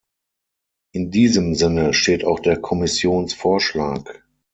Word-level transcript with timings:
In 0.95 1.11
diesem 1.11 1.53
Sinne 1.53 1.93
steht 1.93 2.25
auch 2.25 2.39
der 2.39 2.57
Kommissionsvorschlag. 2.59 4.25